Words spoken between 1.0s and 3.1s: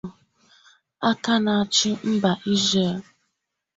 Aka na-achị mba Izrel